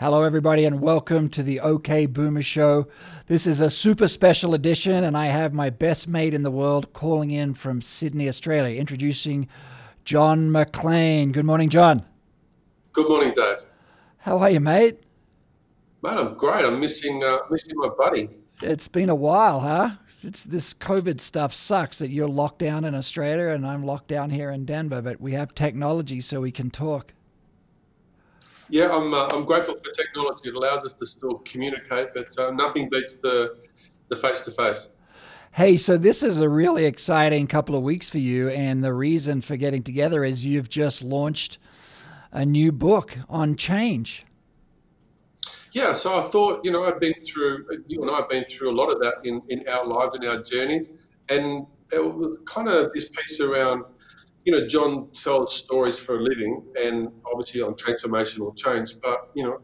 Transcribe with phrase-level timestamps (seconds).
[0.00, 2.86] Hello, everybody, and welcome to the OK Boomer Show.
[3.26, 6.92] This is a super special edition, and I have my best mate in the world
[6.92, 9.48] calling in from Sydney, Australia, introducing
[10.04, 11.32] John Maclean.
[11.32, 12.04] Good morning, John.
[12.92, 13.56] Good morning, Dave.
[14.18, 15.00] How are you, mate?
[16.04, 16.64] Mate, I'm great.
[16.64, 18.30] I'm missing uh, missing my buddy.
[18.62, 19.96] It's been a while, huh?
[20.22, 24.30] It's this COVID stuff sucks that you're locked down in Australia and I'm locked down
[24.30, 27.14] here in Denver, but we have technology so we can talk.
[28.70, 30.48] Yeah, I'm, uh, I'm grateful for technology.
[30.48, 33.56] It allows us to still communicate, but uh, nothing beats the
[34.08, 34.94] the face to face.
[35.52, 39.40] Hey, so this is a really exciting couple of weeks for you, and the reason
[39.40, 41.58] for getting together is you've just launched
[42.32, 44.24] a new book on change.
[45.72, 48.70] Yeah, so I thought, you know, I've been through, you and I have been through
[48.70, 50.92] a lot of that in, in our lives and our journeys,
[51.28, 53.84] and it was kind of this piece around
[54.44, 59.00] you know, John tells stories for a living and obviously on transformational change.
[59.02, 59.60] But, you know,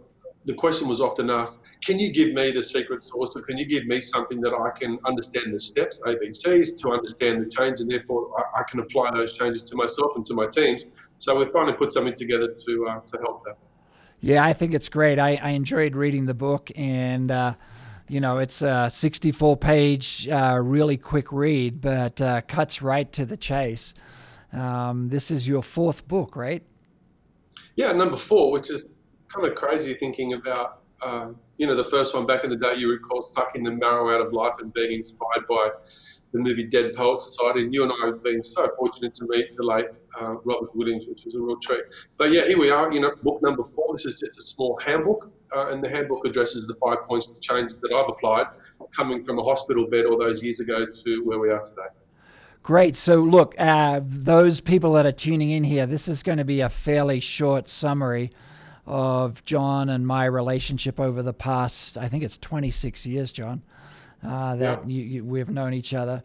[0.47, 3.67] the question was often asked, can you give me the secret sauce or can you
[3.67, 7.91] give me something that I can understand the steps, ABCs, to understand the change and
[7.91, 10.91] therefore I, I can apply those changes to myself and to my teams.
[11.19, 13.57] So we finally put something together to, uh, to help that.
[14.21, 15.19] Yeah, I think it's great.
[15.19, 17.55] I, I enjoyed reading the book and, uh,
[18.09, 23.25] you know, it's a 64 page, uh, really quick read, but uh, cuts right to
[23.25, 23.95] the chase.
[24.55, 26.63] Um, this is your fourth book, right?
[27.77, 28.93] Yeah, number four, which is
[29.29, 32.75] kind of crazy thinking about, uh, you know, the first one back in the day,
[32.77, 35.71] you recall sucking the marrow out of life and being inspired by
[36.33, 37.65] the movie Dead Poet Society.
[37.65, 39.87] And you and I have been so fortunate to meet the late
[40.21, 41.83] uh, Robert Williams, which was a real treat.
[42.17, 43.87] But yeah, here we are, you know, book number four.
[43.93, 45.31] This is just a small handbook.
[45.55, 48.47] Uh, and the handbook addresses the five points of change that I've applied
[48.91, 51.87] coming from a hospital bed all those years ago to where we are today.
[52.65, 52.97] Great.
[52.97, 56.63] So, look, uh, those people that are tuning in here, this is going to be
[56.63, 58.31] a fairly short summary
[58.87, 63.61] of John and my relationship over the past, I think it's 26 years, John,
[64.27, 64.89] uh, that yeah.
[64.89, 66.23] you, you, we've known each other.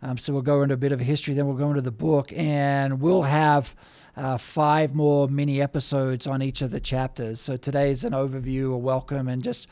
[0.00, 1.90] Um, so, we'll go into a bit of a history, then we'll go into the
[1.92, 3.76] book, and we'll have
[4.16, 7.38] uh, five more mini episodes on each of the chapters.
[7.38, 9.68] So, today's an overview, a welcome, and just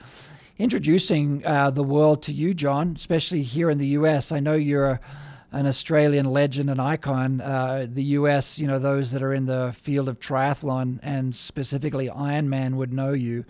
[0.58, 4.32] introducing uh, the world to you, John, especially here in the US.
[4.32, 5.00] I know you're a
[5.52, 7.40] an Australian legend and icon.
[7.40, 12.08] Uh, the US, you know, those that are in the field of triathlon and specifically
[12.08, 13.44] Ironman would know you.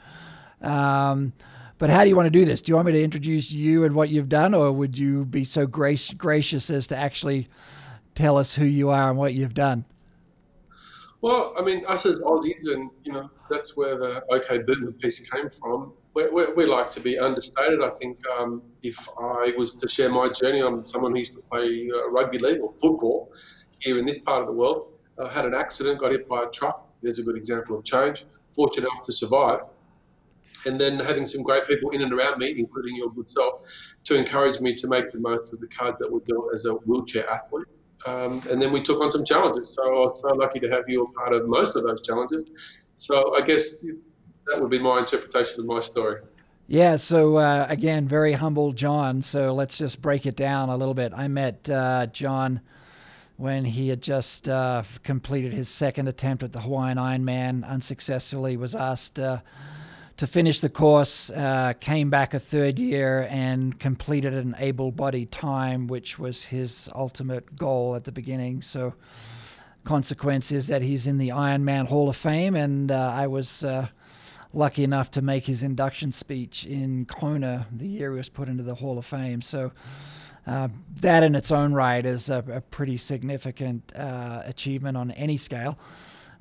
[0.62, 1.32] Um,
[1.78, 2.62] but how do you want to do this?
[2.62, 5.44] Do you want me to introduce you and what you've done, or would you be
[5.44, 7.46] so grace, gracious as to actually
[8.14, 9.86] tell us who you are and what you've done?
[11.22, 15.28] Well, I mean, us as Aussies, and you know, that's where the OK Boomer piece
[15.28, 17.80] came from we, we, like to be understated.
[17.82, 21.40] I think um, if I was to share my journey, I'm someone who used to
[21.40, 23.32] play uh, rugby league or football
[23.78, 24.88] here in this part of the world.
[25.22, 26.88] I had an accident, got hit by a truck.
[27.02, 28.24] There's a good example of change.
[28.48, 29.60] Fortunate enough to survive.
[30.66, 33.62] And then having some great people in and around me, including your good self,
[34.04, 36.72] to encourage me to make the most of the cards that were dealt as a
[36.72, 37.66] wheelchair athlete.
[38.06, 39.74] Um, and then we took on some challenges.
[39.74, 42.44] So I was so lucky to have you a part of most of those challenges.
[42.96, 43.86] So I guess
[44.50, 46.20] that would be my interpretation of my story.
[46.66, 49.22] Yeah, so uh, again, very humble John.
[49.22, 51.12] So let's just break it down a little bit.
[51.14, 52.60] I met uh, John
[53.36, 58.74] when he had just uh, completed his second attempt at the Hawaiian Ironman unsuccessfully, was
[58.74, 59.38] asked uh,
[60.18, 65.32] to finish the course, uh, came back a third year and completed an able bodied
[65.32, 68.60] time, which was his ultimate goal at the beginning.
[68.60, 68.94] So,
[69.84, 73.64] consequence is that he's in the Ironman Hall of Fame, and uh, I was
[74.52, 78.62] lucky enough to make his induction speech in Kona the year he was put into
[78.62, 79.42] the Hall of Fame.
[79.42, 79.72] So
[80.46, 80.68] uh,
[81.00, 85.78] that in its own right is a, a pretty significant uh, achievement on any scale.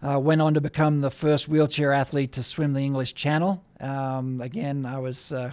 [0.02, 3.64] Uh, went on to become the first wheelchair athlete to swim the English Channel.
[3.82, 5.52] Um, again, I was uh,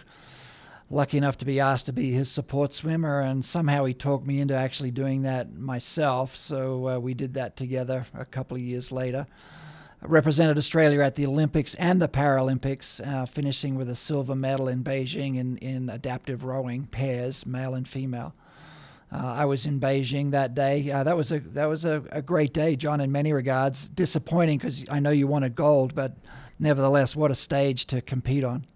[0.88, 4.40] lucky enough to be asked to be his support swimmer, and somehow he talked me
[4.40, 6.36] into actually doing that myself.
[6.36, 9.26] So uh, we did that together a couple of years later
[10.02, 14.84] represented Australia at the Olympics and the Paralympics, uh, finishing with a silver medal in
[14.84, 18.34] Beijing in, in adaptive rowing pairs, male and female.
[19.12, 20.90] Uh, I was in Beijing that day.
[20.90, 23.88] Uh, that was a that was a, a, great day, John, in many regards.
[23.88, 26.16] Disappointing because I know you wanted gold, but
[26.58, 28.66] nevertheless, what a stage to compete on.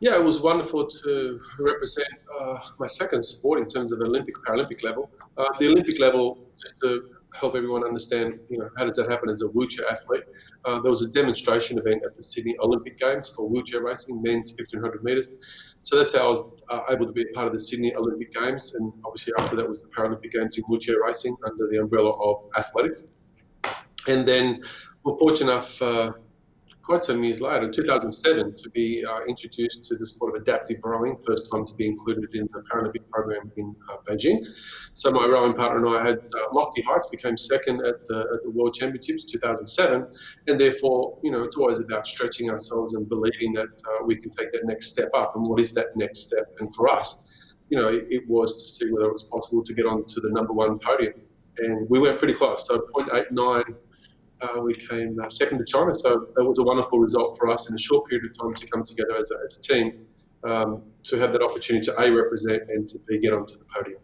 [0.00, 2.08] Yeah, it was wonderful to represent
[2.40, 5.10] uh, my second sport in terms of Olympic Paralympic level.
[5.36, 9.28] Uh, the Olympic level, just to help everyone understand, you know, how does that happen
[9.28, 10.22] as a wheelchair athlete.
[10.64, 14.54] Uh, there was a demonstration event at the Sydney Olympic Games for wheelchair racing, men's
[14.56, 15.32] 1500 metres.
[15.82, 18.74] So that's how I was uh, able to be part of the Sydney Olympic Games,
[18.76, 22.44] and obviously after that was the Paralympic Games in wheelchair racing under the umbrella of
[22.56, 23.08] athletics.
[24.08, 24.62] And then
[25.04, 26.12] we're fortunate enough uh,
[26.84, 31.16] quite some years later, 2007, to be uh, introduced to the sport of adaptive rowing,
[31.26, 34.46] first time to be included in the Paralympic program in uh, Beijing.
[34.92, 38.42] So my rowing partner and I had uh, lofty heights, became second at the, at
[38.44, 40.06] the World Championships 2007,
[40.48, 44.30] and therefore, you know, it's always about stretching ourselves and believing that uh, we can
[44.30, 45.34] take that next step up.
[45.36, 46.54] And what is that next step?
[46.58, 47.24] And for us,
[47.70, 50.30] you know, it, it was to see whether it was possible to get onto the
[50.30, 51.14] number one podium.
[51.58, 52.66] And we went pretty close.
[52.66, 53.74] So 0.89
[54.44, 55.94] uh, we came uh, second to China.
[55.94, 58.66] So that was a wonderful result for us in a short period of time to
[58.66, 60.06] come together as a, as a team
[60.44, 64.00] um, to have that opportunity to A, represent and to B, get onto the podium.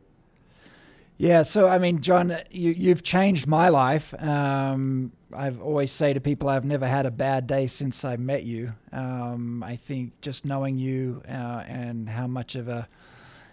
[1.18, 4.14] Yeah, so I mean, John, you, you've changed my life.
[4.22, 8.44] Um, I've always say to people, I've never had a bad day since I met
[8.44, 8.72] you.
[8.90, 12.88] Um, I think just knowing you uh, and how much of a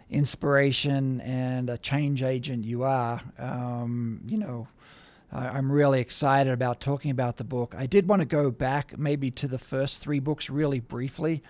[0.09, 4.67] inspiration and a change agent you are, um, you know,
[5.31, 7.75] I'm really excited about talking about the book.
[7.77, 11.43] I did want to go back maybe to the first three books really briefly.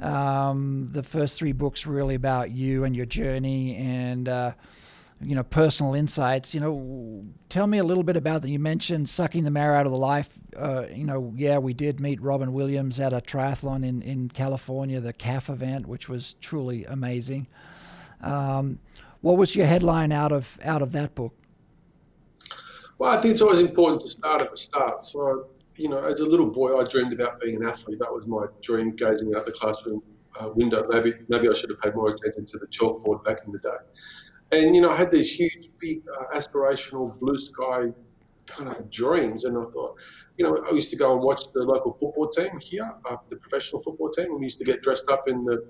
[0.00, 4.52] Um, the first three books really about you and your journey and uh,
[5.20, 6.54] you know personal insights.
[6.54, 8.48] You know, tell me a little bit about that.
[8.48, 10.30] You mentioned sucking the marrow out of the life.
[10.56, 15.00] Uh, you know, yeah, we did meet Robin Williams at a triathlon in in California,
[15.00, 17.46] the CAF event, which was truly amazing.
[18.22, 18.78] Um,
[19.20, 21.34] what was your headline out of out of that book?
[23.02, 25.02] Well, I think it's always important to start at the start.
[25.02, 27.98] So, you know, as a little boy, I dreamed about being an athlete.
[27.98, 30.04] That was my dream, gazing out the classroom
[30.38, 30.86] uh, window.
[30.88, 34.56] Maybe, maybe I should have paid more attention to the chalkboard back in the day.
[34.56, 37.90] And you know, I had these huge, big, uh, aspirational, blue sky
[38.46, 39.46] kind of dreams.
[39.46, 39.98] And I thought,
[40.38, 43.36] you know, I used to go and watch the local football team here, uh, the
[43.36, 45.66] professional football team, and we used to get dressed up in the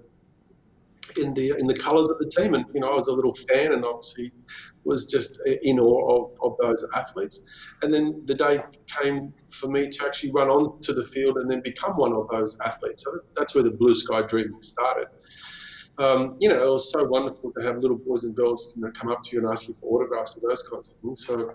[1.18, 2.52] in the in the colours of the team.
[2.52, 4.32] And you know, I was a little fan, and obviously
[4.84, 7.40] was just in awe of, of those athletes.
[7.82, 8.60] And then the day
[9.00, 12.56] came for me to actually run onto the field and then become one of those
[12.64, 13.04] athletes.
[13.04, 15.06] So that's where the blue sky dream started.
[15.98, 18.90] Um, you know, it was so wonderful to have little boys and girls you know,
[18.92, 21.26] come up to you and ask you for autographs and those kinds of things.
[21.26, 21.54] So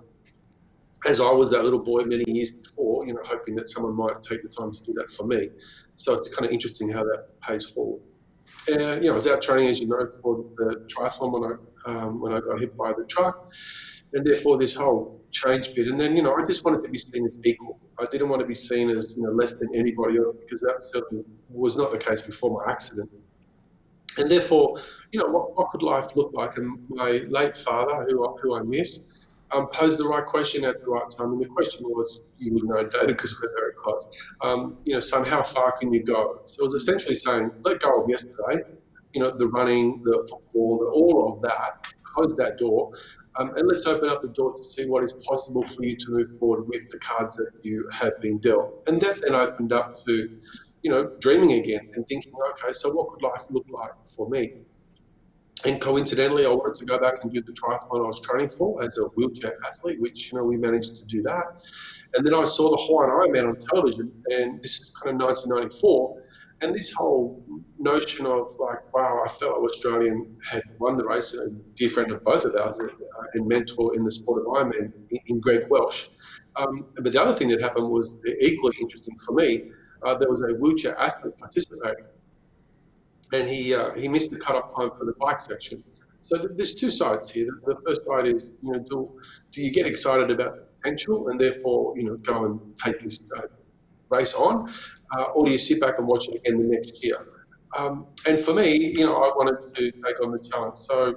[1.07, 4.21] as I was that little boy many years before, you know, hoping that someone might
[4.21, 5.49] take the time to do that for me.
[5.95, 8.01] So it's kind of interesting how that pays forward.
[8.69, 11.55] And, you know, I was out training, as you know, for the triathlon when I
[11.87, 13.51] um, when I got hit by the truck,
[14.13, 15.87] and therefore this whole change bit.
[15.87, 17.79] And then you know I just wanted to be seen as equal.
[17.99, 20.81] I didn't want to be seen as you know less than anybody else because that
[20.81, 23.09] certainly was not the case before my accident.
[24.19, 24.79] And therefore,
[25.11, 26.57] you know, what, what could life look like?
[26.57, 29.11] And my late father, who I, who I missed,
[29.51, 31.33] um, posed the right question at the right time.
[31.33, 34.05] And the question was, you would know, David, because we're very close.
[34.41, 36.41] Um, you know, son, how far can you go?
[36.45, 38.63] So it was essentially saying, let go of yesterday
[39.17, 41.91] you know, the running, the football, the, all of that.
[42.03, 42.91] Close that door,
[43.39, 46.11] um, and let's open up the door to see what is possible for you to
[46.11, 48.83] move forward with the cards that you have been dealt.
[48.87, 50.29] And that then opened up to,
[50.83, 54.53] you know, dreaming again and thinking, okay, so what could life look like for me?
[55.65, 58.83] And coincidentally, I wanted to go back and do the triathlon I was training for
[58.83, 61.65] as a wheelchair athlete, which you know we managed to do that.
[62.15, 66.21] And then I saw the Hawaiian Ironman on television, and this is kind of 1994
[66.61, 67.43] and this whole
[67.77, 72.23] notion of like, wow, I felt Australian had won the race, a dear friend of
[72.23, 74.91] both of ours uh, and mentor in the sport of Ironman
[75.27, 76.09] in Greg Welch.
[76.55, 79.69] Um, but the other thing that happened was equally interesting for me.
[80.03, 82.05] Uh, there was a wheelchair athlete participating,
[83.33, 85.83] and he uh, he missed the cutoff time for the bike section.
[86.21, 87.47] So th- there's two sides here.
[87.65, 89.19] The, the first side is, you know, do,
[89.51, 93.27] do you get excited about the potential and therefore, you know, go and take this
[93.37, 93.43] uh,
[94.09, 94.69] race on?
[95.15, 97.27] Uh, or do you sit back and watch it again the next year?
[97.77, 100.77] Um, and for me, you know, I wanted to take on the challenge.
[100.77, 101.15] So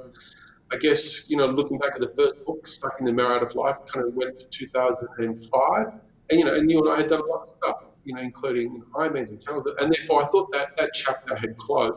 [0.73, 3.43] I guess, you know, looking back at the first book, Stuck in the Marrow Out
[3.43, 6.01] of Life, kind of went to 2005.
[6.31, 8.21] And, you know, and you and I had done a lot of stuff, you know,
[8.21, 9.73] including Ironman and challenges.
[9.81, 11.95] And therefore, I thought that that chapter had closed.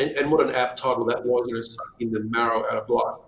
[0.00, 2.88] And, and what an apt title that was, you know, Sucking the Marrow Out of
[2.88, 3.18] Life.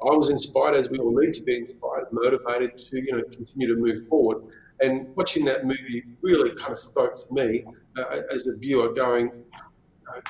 [0.00, 3.68] I was inspired, as we all need to be inspired, motivated to, you know, continue
[3.68, 4.42] to move forward.
[4.82, 7.64] And watching that movie really kind of spoke to me
[7.98, 9.44] uh, as a viewer, going,
[10.14, 10.20] uh,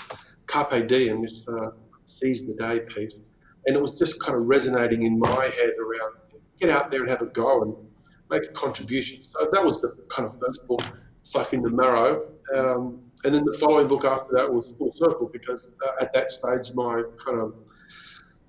[0.47, 1.71] Carpe Diem, this uh,
[2.05, 3.23] seize the day piece.
[3.67, 6.15] And it was just kind of resonating in my head around
[6.63, 7.75] get out there and have a go and
[8.31, 9.23] make a contribution.
[9.23, 10.83] So that was the kind of first book,
[11.23, 12.29] Sucking the Marrow.
[12.55, 16.31] Um, and then the following book after that was Full Circle because uh, at that
[16.31, 17.55] stage, my kind of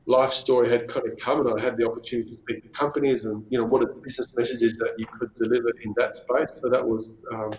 [0.05, 3.25] life story had kind of come and I had the opportunity to speak to companies
[3.25, 6.60] and, you know, what are the business messages that you could deliver in that space.
[6.62, 7.50] So that was um,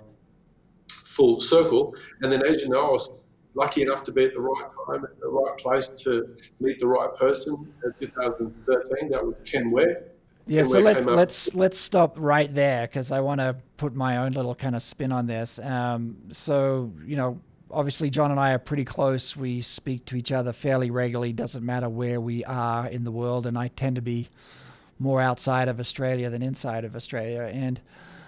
[0.90, 1.94] full circle.
[2.22, 3.14] And then, as you know, I was
[3.54, 6.86] lucky enough to be at the right time, at the right place to meet the
[6.86, 9.10] right person in 2013.
[9.10, 10.04] That was Ken Ware.
[10.46, 14.32] Yeah, so let's let's let's stop right there because I want to put my own
[14.32, 15.58] little kind of spin on this.
[15.58, 17.40] Um, so you know,
[17.74, 19.36] obviously John and I are pretty close.
[19.36, 21.32] We speak to each other fairly regularly.
[21.32, 24.28] Doesn't matter where we are in the world, and I tend to be
[24.98, 27.50] more outside of Australia than inside of Australia.
[27.52, 27.80] And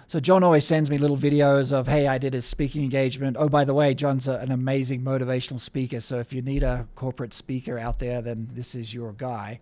[0.07, 3.35] so John always sends me little videos of, hey, I did a speaking engagement.
[3.39, 5.99] Oh, by the way, John's a, an amazing motivational speaker.
[5.99, 9.59] So if you need a corporate speaker out there, then this is your guy.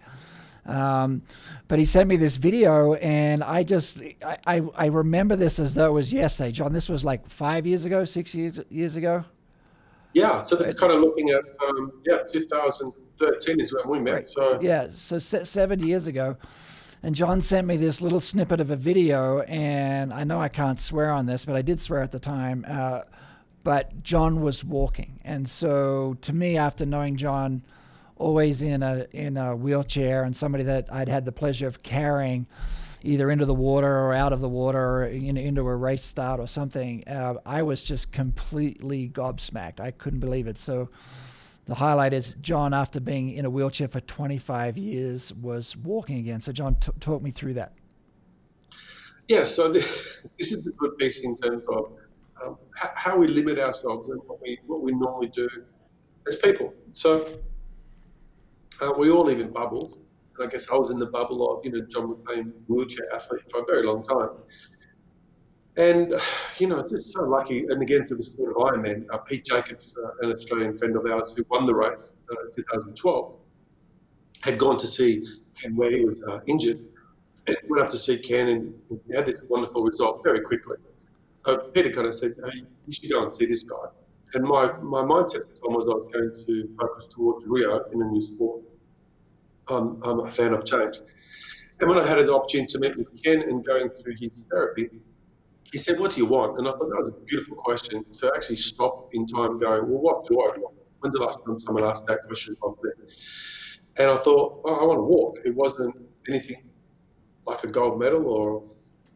[0.66, 1.22] Um,
[1.68, 5.76] but he sent me this video, and I just I, I, I remember this as
[5.76, 6.52] though it was yesterday.
[6.52, 9.24] John, this was like five years ago, six years years ago.
[10.16, 14.14] Yeah, so that's kind of looking at um, yeah, 2013 is when we met.
[14.14, 14.26] Right.
[14.26, 16.38] So yeah, so seven years ago.
[17.04, 20.80] And John sent me this little snippet of a video, and I know I can't
[20.80, 22.66] swear on this, but I did swear at the time.
[22.68, 23.02] Uh,
[23.64, 27.62] but John was walking, and so to me, after knowing John,
[28.16, 32.48] always in a in a wheelchair, and somebody that I'd had the pleasure of carrying
[33.06, 36.40] either into the water or out of the water or in, into a race start
[36.40, 39.80] or something, uh, I was just completely gobsmacked.
[39.80, 40.58] I couldn't believe it.
[40.58, 40.90] So
[41.66, 46.40] the highlight is John, after being in a wheelchair for 25 years, was walking again.
[46.40, 47.74] So, John, t- talk me through that.
[49.28, 51.94] Yeah, so this, this is a good piece in terms of
[52.46, 55.50] um, how we limit ourselves and what we, what we normally do
[56.28, 56.72] as people.
[56.92, 57.26] So,
[58.82, 59.98] uh, we all live in bubbles.
[60.38, 63.50] And I guess I was in the bubble of, you know, John Maclean, wheelchair athlete
[63.50, 64.30] for a very long time.
[65.78, 66.16] And,
[66.60, 67.66] you know, just so lucky.
[67.68, 71.06] And again, through the sport of Ironman, uh, Pete Jacobs, uh, an Australian friend of
[71.06, 73.34] ours who won the race uh, in 2012,
[74.44, 75.26] had gone to see
[75.60, 76.80] Ken where he was uh, injured.
[77.48, 78.74] And went up to see Ken and
[79.08, 80.78] he had this wonderful result very quickly.
[81.46, 83.86] So Peter kind of said, hey, you should go and see this guy.
[84.34, 87.84] And my, my mindset at the time was I was going to focus towards Rio
[87.94, 88.64] in a new sport.
[89.70, 90.98] I'm, I'm a fan of change.
[91.80, 94.90] And when I had an opportunity to meet with Ken and going through his therapy,
[95.72, 96.58] he said, What do you want?
[96.58, 100.02] And I thought that was a beautiful question to actually stop in time going, Well,
[100.02, 100.76] what do I want?
[101.00, 102.92] When's the last time someone asked that question of me?
[103.98, 105.40] And I thought, well, I want to walk.
[105.46, 105.96] It wasn't
[106.28, 106.70] anything
[107.46, 108.64] like a gold medal or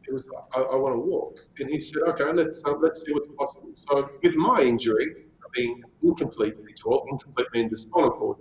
[0.08, 1.40] it was, I, I want to walk.
[1.60, 3.72] And he said, okay, let's, um, let's see what's possible.
[3.76, 8.38] So with my injury, being incomplete, he talk, incomplete means the spinal cord,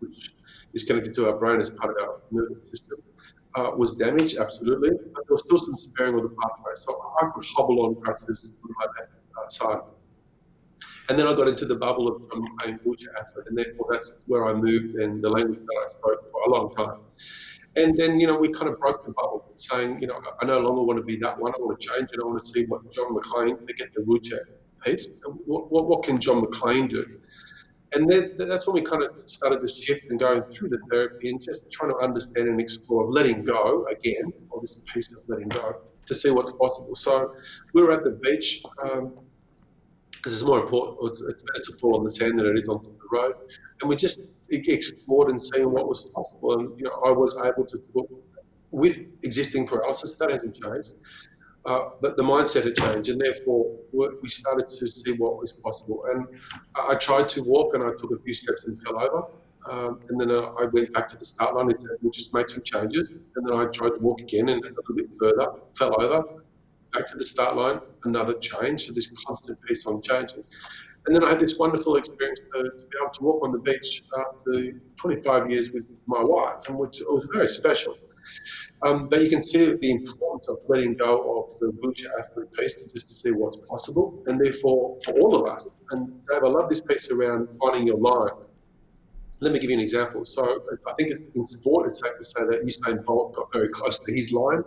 [0.00, 0.34] which
[0.76, 2.98] is connected to our brain as part of our nervous system
[3.56, 6.72] uh, was damaged, absolutely, but there was still some sparing of the pathway.
[6.74, 6.90] So
[7.20, 9.80] I could hobble on crutches on my left uh, side.
[11.08, 14.44] And then I got into the bubble of Maclean wheelchair athlete, and therefore that's where
[14.46, 16.98] I moved and the language that I spoke for a long time.
[17.76, 20.58] And then, you know, we kind of broke the bubble, saying, you know, I no
[20.58, 21.52] longer want to be that one.
[21.54, 22.18] I want to change it.
[22.22, 24.44] I want to see what John Maclean to get the wheelchair
[24.82, 25.08] piece.
[25.44, 27.04] What, what, what can John Maclean do?
[27.92, 31.30] And then, that's when we kind of started to shift and going through the therapy
[31.30, 35.48] and just trying to understand and explore letting go again, or this piece of letting
[35.48, 36.96] go, to see what's possible.
[36.96, 37.34] So
[37.74, 39.12] we were at the beach because um,
[40.24, 42.82] it's more important, it's, it's better to fall on the sand than it is on
[42.82, 43.34] the road.
[43.80, 46.58] And we just explored and seeing what was possible.
[46.58, 48.06] And you know, I was able to put
[48.72, 50.94] with existing paralysis that hasn't changed
[51.66, 56.04] uh, but the mindset had changed, and therefore we started to see what was possible.
[56.12, 56.26] And
[56.88, 59.24] I tried to walk, and I took a few steps and fell over.
[59.68, 62.32] Um, and then uh, I went back to the start line and said, "We'll just
[62.32, 65.48] make some changes." And then I tried to walk again, and a little bit further,
[65.76, 66.22] fell over,
[66.92, 68.86] back to the start line, another change.
[68.86, 70.44] So this constant piece on changing.
[71.06, 73.58] And then I had this wonderful experience to, to be able to walk on the
[73.58, 77.96] beach after 25 years with my wife, and which was very special.
[78.82, 82.82] Um, but you can see the importance of letting go of the wheelchair athlete piece
[82.82, 84.22] just to see what's possible.
[84.26, 87.98] And therefore, for all of us, and Dave, I love this piece around finding your
[87.98, 88.32] line.
[89.40, 90.24] Let me give you an example.
[90.24, 93.68] So I think it's, in sport, it's safe to say that Usain Bolt got very
[93.68, 94.62] close to his line,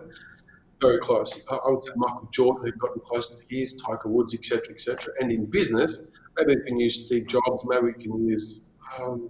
[0.81, 1.47] very close.
[1.51, 5.13] I would say Michael Jordan had gotten close to his, Tiger Woods, etc., etc.
[5.19, 8.61] And in business, maybe we can use Steve Jobs, maybe we can use
[8.99, 9.29] um,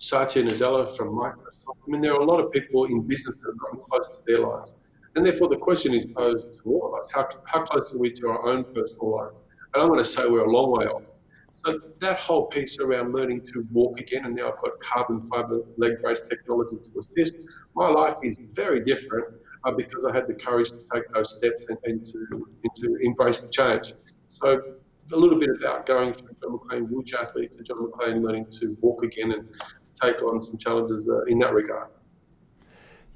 [0.00, 1.76] Satya Nadella from Microsoft.
[1.86, 4.38] I mean, there are a lot of people in business that are close to their
[4.38, 4.74] lives.
[5.14, 8.10] And therefore, the question is posed to all of us how, how close are we
[8.12, 9.42] to our own personal lives?
[9.74, 11.02] And I'm going to say we're a long way off.
[11.50, 15.60] So, that whole piece around learning to walk again, and now I've got carbon fiber
[15.76, 17.36] leg brace technology to assist,
[17.74, 19.26] my life is very different
[19.64, 22.96] uh, because I had the courage to take those steps and, and, to, and to
[23.02, 23.92] embrace the change.
[24.28, 24.62] So,
[25.12, 28.76] a little bit about going from John Maclean wheelchair athlete to John Maclean learning to
[28.80, 29.48] walk again and
[30.00, 31.88] take on some challenges uh, in that regard.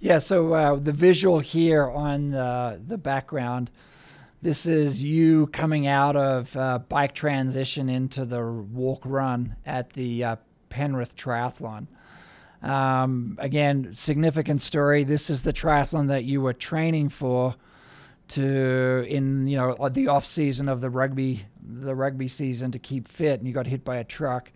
[0.01, 3.71] Yeah, so uh, the visual here on the, the background,
[4.43, 10.25] this is you coming out of uh, bike transition into the walk run at the
[10.25, 10.37] uh,
[10.69, 11.87] Penrith Triathlon.
[12.63, 15.05] Um, again, significant story.
[15.05, 17.55] This is the triathlon that you were training for
[18.27, 23.07] to in you know the off season of the rugby the rugby season to keep
[23.07, 24.51] fit and you got hit by a truck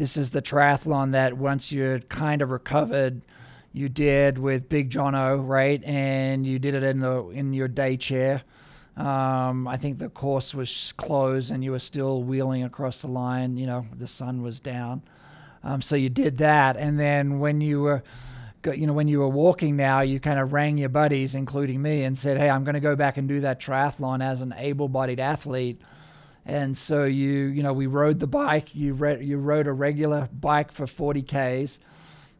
[0.00, 3.20] this is the triathlon that once you kind of recovered
[3.74, 5.84] you did with big jono right?
[5.84, 8.42] And you did it in the in your day chair.
[8.96, 13.56] Um, i think the course was closed and you were still wheeling across the line
[13.56, 15.02] you know the sun was down.
[15.62, 16.78] Um, so you did that.
[16.78, 18.02] And then when you were
[18.64, 22.04] you know, when you were walking now, you kind of rang your buddies, including me,
[22.04, 25.20] and said, "Hey, I'm going to go back and do that triathlon as an able-bodied
[25.20, 25.80] athlete."
[26.46, 28.74] And so you, you know, we rode the bike.
[28.74, 31.78] You re- you rode a regular bike for 40 k's.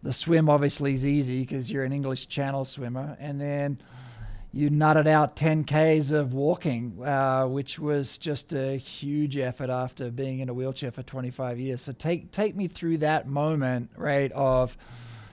[0.02, 3.78] The swim obviously is easy because you're an English Channel swimmer, and then
[4.52, 10.11] you nutted out 10 k's of walking, uh, which was just a huge effort after
[10.11, 11.83] being in a wheelchair for 25 years.
[11.83, 14.33] So take take me through that moment, right?
[14.33, 14.76] Of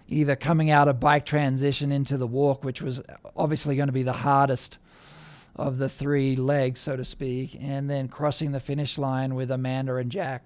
[0.08, 3.02] either coming out of bike transition into the walk, which was
[3.36, 4.78] obviously going to be the hardest
[5.58, 9.96] of the three legs, so to speak, and then crossing the finish line with Amanda
[9.96, 10.44] and Jack.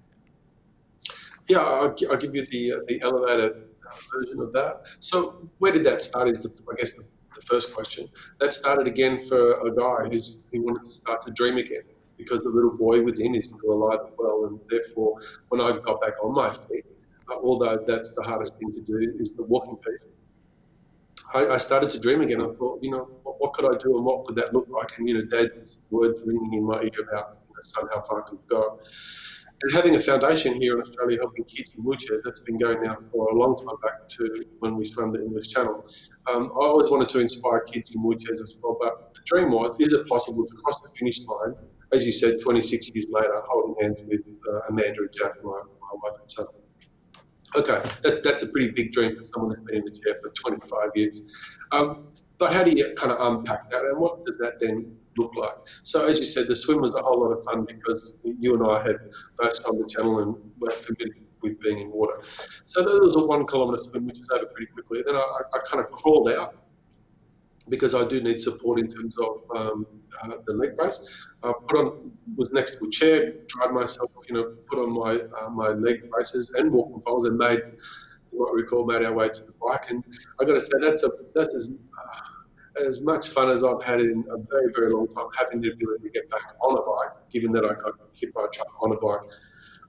[1.48, 3.52] Yeah, I'll, I'll give you the uh, the elevated
[3.86, 4.86] uh, version of that.
[5.00, 6.28] So, where did that start?
[6.28, 7.04] Is the, I guess the,
[7.34, 8.08] the first question.
[8.40, 11.82] That started again for a guy who's who wanted to start to dream again
[12.16, 16.00] because the little boy within is still alive and well, and therefore, when I got
[16.00, 16.84] back on my feet,
[17.28, 20.08] although that's the hardest thing to do, is the walking piece.
[21.34, 22.40] I, I, started to dream again.
[22.40, 24.98] I thought, you know, what, what, could I do and what could that look like?
[24.98, 28.28] And, you know, Dad's words ringing in my ear about you know, somehow far I
[28.28, 28.78] could go.
[29.62, 32.96] And having a foundation here in Australia helping kids in wheelchairs, that's been going now
[32.96, 35.86] for a long time back to when we swam the English Channel.
[36.28, 39.78] Um, I always wanted to inspire kids in wheelchairs as well, but the dream was,
[39.80, 41.54] is it possible to cross the finish line,
[41.92, 45.94] as you said, 26 years later, holding hands with uh, Amanda and Jack, my, my
[46.02, 46.46] wife and son?
[47.54, 50.32] Okay, that, that's a pretty big dream for someone who's been in the chair for
[50.50, 51.26] 25 years.
[51.70, 52.06] Um,
[52.38, 55.54] but how do you kind of unpack that and what does that then look like?
[55.82, 58.66] So, as you said, the swim was a whole lot of fun because you and
[58.66, 58.96] I had
[59.38, 62.14] both on the channel and were familiar with being in water.
[62.64, 65.02] So, there was a one kilometre swim, which was over pretty quickly.
[65.04, 66.61] Then I, I kind of crawled out
[67.68, 69.86] because I do need support in terms of um,
[70.22, 71.26] uh, the leg brace.
[71.42, 75.20] I put on was next to a chair, tried myself, you know, put on my
[75.40, 77.60] uh, my leg braces and walking poles, and made
[78.30, 79.90] what we call made our way to the bike.
[79.90, 80.04] And
[80.40, 84.00] I got to say that's a that's as uh, as much fun as I've had
[84.00, 85.26] in a very very long time.
[85.38, 88.44] Having the ability to get back on a bike, given that I got hit by
[88.44, 89.30] a truck on a bike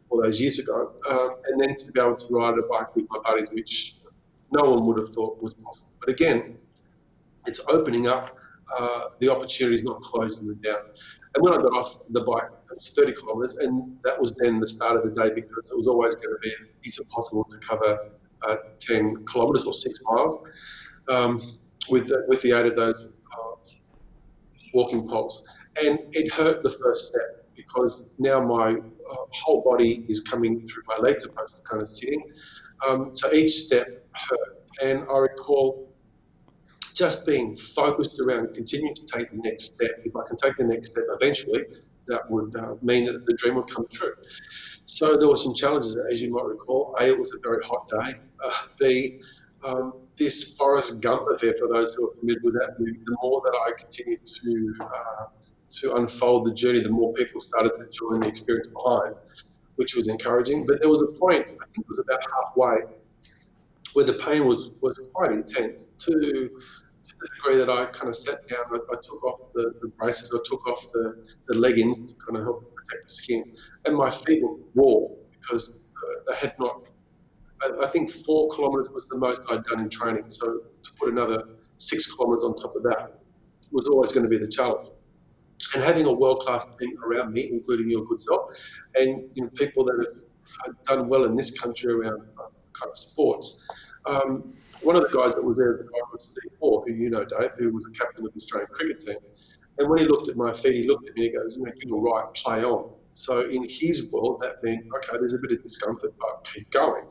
[0.09, 3.05] all those years ago, um, and then to be able to ride a bike with
[3.09, 3.97] my buddies, which
[4.51, 5.91] no one would have thought was possible.
[5.99, 6.57] But again,
[7.45, 8.37] it's opening up
[8.77, 10.81] uh, the opportunities, not closing them down.
[11.35, 14.59] And when I got off the bike, it was 30 kilometres, and that was then
[14.59, 16.53] the start of the day because it was always going to be,
[16.83, 18.11] is it possible to cover
[18.47, 20.37] uh, 10 kilometres or six miles
[21.09, 21.37] um,
[21.89, 23.55] with, the, with the aid of those uh,
[24.73, 25.47] walking poles.
[25.81, 30.83] And it hurt the first step because now my uh, whole body is coming through
[30.87, 32.23] my legs opposed to kind of sitting.
[32.87, 34.63] Um, so each step hurt.
[34.81, 35.92] And I recall
[36.93, 39.91] just being focused around continuing to take the next step.
[40.03, 41.63] If I can take the next step eventually,
[42.07, 44.13] that would uh, mean that the dream would come true.
[44.85, 46.95] So there were some challenges, as you might recall.
[46.99, 48.19] A, it was a very hot day.
[48.43, 49.21] Uh, B,
[49.63, 53.41] um, this Forrest Gump affair, for those who are familiar with that movie, the more
[53.45, 55.25] that I continued to uh,
[55.73, 59.15] to unfold the journey, the more people started to join the experience behind,
[59.75, 60.65] which was encouraging.
[60.67, 62.93] But there was a point, I think it was about halfway,
[63.93, 66.49] where the pain was, was quite intense to
[67.23, 70.31] the degree that I kind of sat down, I, I took off the, the, braces,
[70.33, 73.55] I took off the, the leggings to kind of help protect the skin,
[73.85, 76.89] and my feet were raw because uh, I had not.
[77.61, 81.09] I, I think four kilometres was the most I'd done in training, so to put
[81.09, 81.43] another
[81.77, 83.19] six kilometres on top of that
[83.71, 84.89] was always going to be the challenge.
[85.73, 88.51] And having a world-class team around me, including your good self,
[88.95, 90.25] and you know, people that
[90.65, 93.91] have done well in this country around uh, kind of sports.
[94.05, 94.53] Um,
[94.83, 97.51] one of the guys that was there, the called Steve Waugh, who you know, Dave,
[97.57, 99.17] who was the captain of the Australian cricket team.
[99.79, 101.99] And when he looked at my feet, he looked at me and he goes, You're
[101.99, 102.91] right, play on.
[103.13, 107.03] So in his world, that meant, okay, there's a bit of discomfort, but keep going.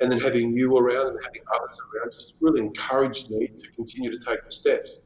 [0.00, 4.10] And then having you around and having others around just really encouraged me to continue
[4.10, 5.02] to take the steps.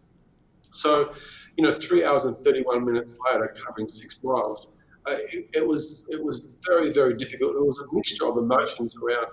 [0.70, 1.12] So,
[1.56, 4.74] you know, three hours and 31 minutes later, covering six miles,
[5.08, 7.54] uh, it, it, was it was very, very difficult.
[7.54, 9.26] It was a mixture of emotions around,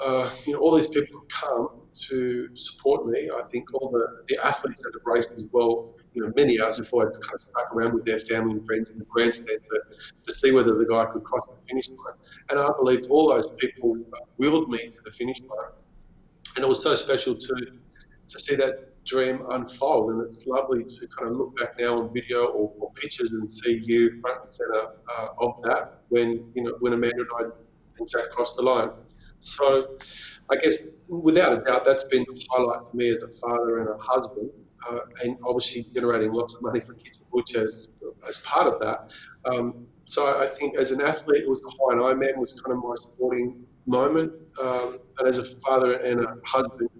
[0.00, 3.30] uh, you know, all these people have come to support me.
[3.30, 6.78] I think all the, the athletes that have raced as well, you know, many hours
[6.78, 9.96] before I kind of stuck around with their family and friends in the grandstand to,
[10.26, 12.16] to see whether the guy could cross the finish line.
[12.50, 13.96] And I believe all those people
[14.36, 15.70] wheeled me to the finish line.
[16.56, 17.54] and it was so special to
[18.28, 20.10] to see that dream unfold.
[20.10, 23.48] And it's lovely to kind of look back now on video or, or pictures and
[23.50, 27.42] see you front and center uh, of that when you know when Amanda and I
[27.98, 28.90] and Jack crossed the line.
[29.38, 29.86] So,
[30.50, 33.88] I guess without a doubt, that's been the highlight for me as a father and
[33.88, 34.50] a husband,
[34.88, 37.94] uh, and obviously generating lots of money for Kids Butch as,
[38.28, 39.12] as part of that.
[39.44, 42.82] Um, so I think as an athlete, it was the Hawaiian Ironman was kind of
[42.82, 46.90] my sporting moment, um, and as a father and a husband,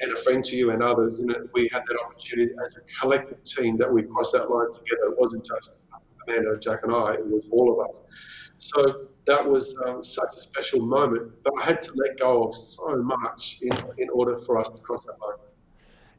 [0.00, 1.20] and a friend to you and others.
[1.20, 5.12] And we had that opportunity as a collective team that we crossed that line together.
[5.12, 5.86] It wasn't just
[6.28, 8.04] Amanda, Jack, and I, it was all of us.
[8.58, 12.54] So that was um, such a special moment, but I had to let go of
[12.54, 15.36] so much in, in order for us to cross that line.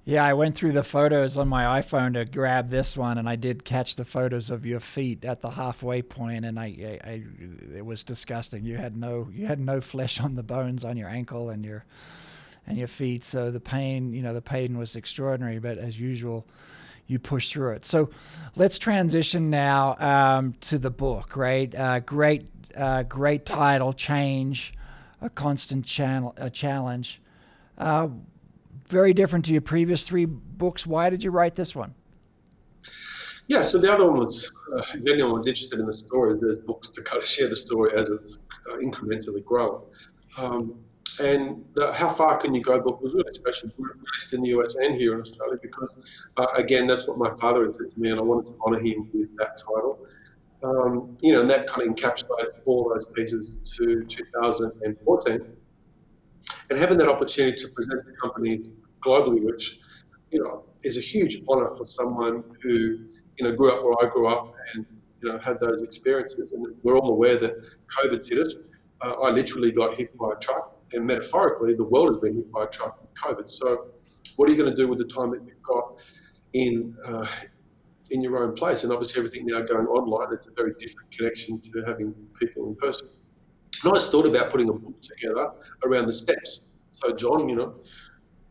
[0.03, 3.35] Yeah, I went through the photos on my iPhone to grab this one, and I
[3.35, 7.23] did catch the photos of your feet at the halfway point, and I, I, I
[7.75, 8.63] it was disgusting.
[8.63, 11.83] You had no, you had no flesh on the bones on your ankle and your
[12.67, 13.23] and your feet.
[13.23, 16.45] So the pain, you know, the pain was extraordinary, but as usual,
[17.07, 17.85] you push through it.
[17.85, 18.09] So
[18.55, 21.73] let's transition now um, to the book, right?
[21.73, 22.45] Uh, great,
[22.77, 24.73] uh, great title, Change,
[25.21, 27.21] a constant channel, a challenge.
[27.77, 28.07] Uh,
[28.87, 30.87] very different to your previous three books.
[30.87, 31.93] Why did you write this one?
[33.47, 36.89] Yeah, so the other one was, uh, if anyone's interested in the story, there's books
[36.89, 39.81] to kind of share the story as it's uh, incrementally growing.
[40.37, 40.79] Um,
[41.19, 44.75] and the How Far Can You Go book was really special, released in the US
[44.75, 48.11] and here in Australia, because uh, again, that's what my father had said to me,
[48.11, 50.05] and I wanted to honour him with that title.
[50.63, 55.41] Um, you know, and that kind of encapsulates all those pieces to 2014.
[56.69, 59.79] And having that opportunity to present to companies globally, which,
[60.31, 62.69] you know, is a huge honour for someone who,
[63.37, 64.85] you know, grew up where I grew up and,
[65.21, 66.53] you know, had those experiences.
[66.53, 67.53] And we're all aware that
[67.99, 68.63] COVID hit us.
[69.01, 72.51] Uh, I literally got hit by a truck and metaphorically, the world has been hit
[72.51, 73.49] by a truck with COVID.
[73.49, 73.87] So,
[74.37, 75.99] what are you going to do with the time that you've got
[76.53, 77.27] in uh,
[78.11, 78.83] in your own place?
[78.83, 82.75] And obviously, everything now going online, it's a very different connection to having people in
[82.75, 83.09] person.
[83.83, 85.51] And I just thought about putting a book together
[85.85, 86.73] around the steps.
[86.91, 87.75] So, John, you know,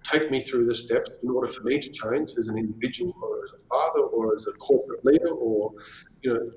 [0.05, 3.45] take me through the steps in order for me to change as an individual, or
[3.45, 5.73] as a father, or as a corporate leader, or
[6.23, 6.51] you know,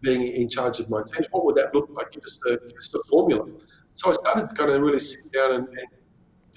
[0.00, 1.26] being in charge of my team.
[1.30, 2.10] What would that look like?
[2.10, 3.46] Just a, just a formula.
[3.92, 5.88] So I started to kind of really sit down and, and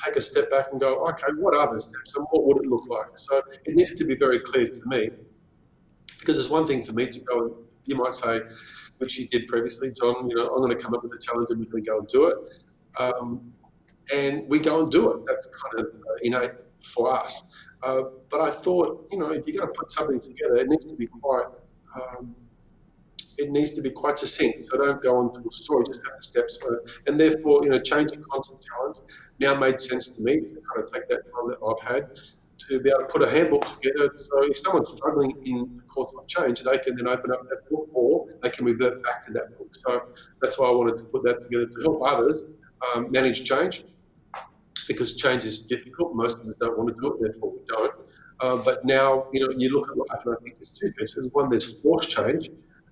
[0.04, 2.70] take a step back and go, okay, what are the steps and what would it
[2.70, 3.18] look like?
[3.18, 5.10] So it needed to be very clear to me
[6.20, 7.52] because it's one thing for me to go and
[7.86, 8.42] you might say,
[8.98, 11.48] which you did previously, John, you know, I'm going to come up with a challenge
[11.50, 12.72] and we're going to go and do it.
[13.00, 13.54] Um,
[14.14, 15.26] and we go and do it.
[15.28, 16.52] That's kind of innate
[16.84, 17.56] for us.
[17.84, 20.86] Uh, but I thought, you know, if you're going to put something together, it needs
[20.86, 21.46] to be quite
[21.96, 22.36] um,
[23.38, 24.64] it needs to be quite succinct.
[24.64, 26.66] So don't go on to a story, just have the steps.
[27.08, 28.98] And therefore, you know, changing content challenge
[29.40, 32.20] now made sense to me to kind of take that time that I've had
[32.68, 34.12] to be able to put a handbook together.
[34.16, 37.70] So if someone's struggling in the course of change, they can then open up that
[37.70, 39.70] book or they can revert back to that book.
[39.72, 40.04] So
[40.42, 42.50] that's why I wanted to put that together to help others
[42.94, 43.86] um, manage change
[44.88, 46.16] because change is difficult.
[46.16, 47.94] Most of us don't want to do it, therefore we don't.
[48.42, 51.30] Uh, but now, you know, you look at life, and I think there's two pieces.
[51.34, 52.50] One, there's forced change,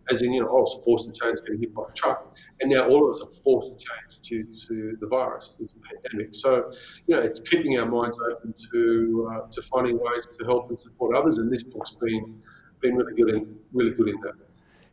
[0.10, 2.72] as in, you know, I was forced to change getting hit by a truck, and
[2.72, 6.34] now all of us are forced to change due to the virus, this pandemic.
[6.34, 6.72] So,
[7.08, 10.80] you know, it's keeping our minds open to uh, to finding ways to help and
[10.80, 12.42] support others, and this book's been
[12.82, 14.34] been really good in really good in that.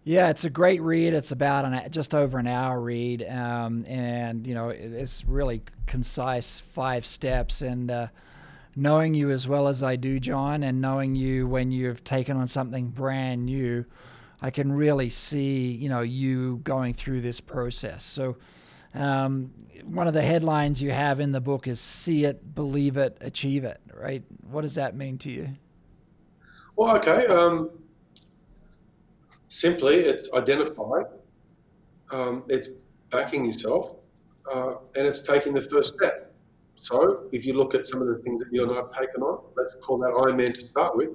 [0.07, 1.15] Yeah, it's a great read.
[1.15, 6.61] It's about an just over an hour read, um, and you know it's really concise,
[6.61, 7.63] five steps.
[7.63, 8.09] And uh,
[8.77, 12.49] knowing you as well as I do, John, and knowing you when you've taken on
[12.49, 13.87] something brand new,
[14.41, 18.05] I can really see, you know, you going through this process.
[18.05, 18.37] So,
[18.95, 19.51] um,
[19.85, 23.65] one of the headlines you have in the book is "See it, believe it, achieve
[23.65, 24.23] it." Right?
[24.51, 25.49] What does that mean to you?
[26.77, 27.27] Well, okay.
[27.27, 27.71] Um,
[29.49, 31.07] simply, it's identifying,
[32.11, 32.75] um, it's
[33.11, 33.97] backing yourself,
[34.53, 36.35] uh, and it's taking the first step.
[36.77, 39.23] So, if you look at some of the things that you and I have taken
[39.23, 41.11] on, let's call that Ironman to start with.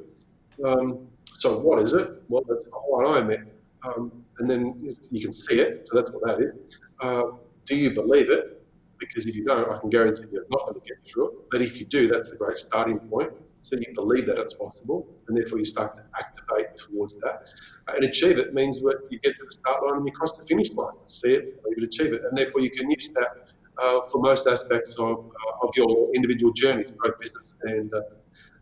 [0.65, 1.08] Um,
[1.39, 2.21] so what is it?
[2.27, 3.45] Well, it's a Hawaiian Ironman.
[3.87, 4.61] Um, and then
[5.09, 6.53] you can see it, so that's what that is.
[7.01, 7.31] Uh,
[7.65, 8.61] do you believe it?
[8.97, 11.33] Because if you don't, I can guarantee you're not going to get through it.
[11.49, 13.31] But if you do, that's the great starting point.
[13.61, 17.43] So you believe that it's possible, and therefore you start to activate towards that.
[17.87, 20.37] Uh, and achieve it means that you get to the start line and you cross
[20.37, 20.95] the finish line.
[21.05, 22.21] See it, believe it, achieve it.
[22.27, 23.47] And therefore you can use that
[23.81, 28.01] uh, for most aspects of, uh, of your individual journeys, both business and, uh,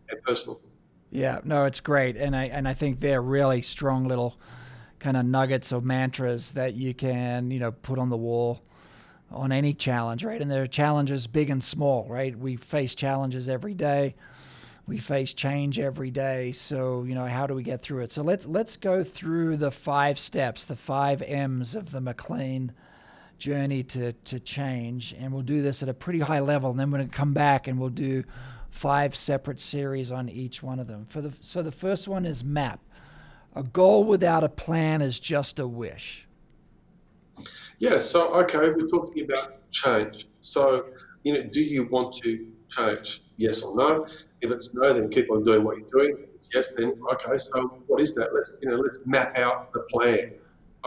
[0.10, 0.62] and personal.
[1.10, 4.38] Yeah, no, it's great, and I and I think they're really strong little
[5.00, 8.62] kind of nuggets of mantras that you can you know put on the wall
[9.32, 10.42] on any challenge, right?
[10.42, 12.38] And there are challenges big and small, right?
[12.38, 14.16] We face challenges every day.
[14.88, 16.54] We face change every day.
[16.54, 18.12] So, you know, how do we get through it?
[18.12, 22.72] So let's let's go through the five steps, the five M's of the Maclean
[23.38, 25.14] journey to, to change.
[25.20, 26.72] And we'll do this at a pretty high level.
[26.72, 28.24] And then we're to come back and we'll do
[28.70, 31.06] five separate series on each one of them.
[31.06, 32.80] For the, so the first one is MAP.
[33.56, 36.28] A goal without a plan is just a wish.
[37.80, 40.28] Yeah, so okay, we're talking about change.
[40.42, 40.88] So,
[41.24, 43.22] you know, do you want to change?
[43.38, 44.08] Yes or no?
[44.42, 46.18] If it's no, then keep on doing what you're doing.
[46.54, 48.34] yes, then okay, so what is that?
[48.34, 50.34] Let's you know, let's map out the plan.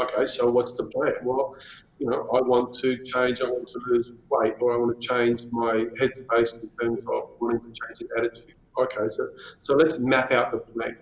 [0.00, 1.12] Okay, so what's the plan?
[1.22, 1.56] Well,
[1.98, 5.06] you know, I want to change, I want to lose weight, or I want to
[5.06, 8.54] change my headspace in terms of wanting to change the attitude.
[8.78, 9.28] Okay, so
[9.60, 10.96] so let's map out the plan.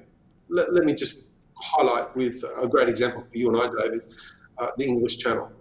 [0.49, 4.05] Let, let me just highlight with a great example for you and I, David,
[4.59, 5.53] uh, the English Channel.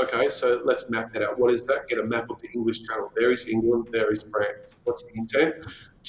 [0.00, 1.38] Okay, so let's map that out.
[1.38, 1.88] What is that?
[1.88, 3.10] Get a map of the English Channel.
[3.16, 4.74] There is England, there is France.
[4.84, 5.54] What's the intent?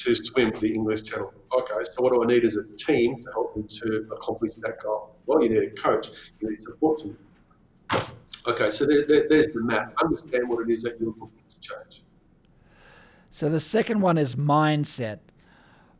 [0.03, 1.33] To swim the English Channel.
[1.57, 4.79] Okay, so what do I need as a team to help me to accomplish that
[4.83, 5.14] goal?
[5.25, 7.17] Well, you need a coach, you need support team.
[8.47, 9.93] Okay, so there, there, there's the map.
[10.03, 12.03] Understand what it is that you're looking to change.
[13.31, 15.19] So the second one is mindset.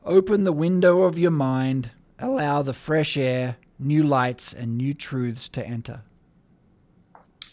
[0.04, 5.50] Open the window of your mind, allow the fresh air, new lights, and new truths
[5.50, 6.02] to enter.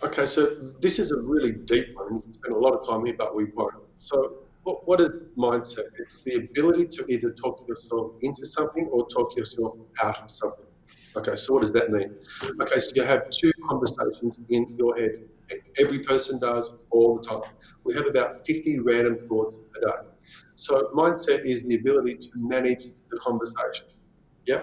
[0.05, 0.45] Okay, so
[0.81, 2.15] this is a really deep one.
[2.15, 3.75] We spend a lot of time here, but we won't.
[3.99, 5.87] So, what, what is mindset?
[5.99, 10.67] It's the ability to either talk yourself into something or talk yourself out of something.
[11.17, 12.15] Okay, so what does that mean?
[12.61, 15.11] Okay, so you have two conversations in your head.
[15.79, 17.51] Every person does all the time.
[17.85, 20.09] We have about 50 random thoughts a day.
[20.55, 23.87] So, mindset is the ability to manage the conversation.
[24.47, 24.63] Yeah?